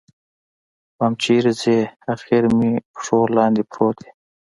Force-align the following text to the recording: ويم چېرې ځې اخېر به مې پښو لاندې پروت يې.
ويم 0.97 1.13
چېرې 1.23 1.51
ځې 1.61 1.77
اخېر 2.13 2.43
به 2.49 2.53
مې 2.59 2.71
پښو 2.93 3.19
لاندې 3.37 3.61
پروت 3.71 3.97
يې. 4.05 4.11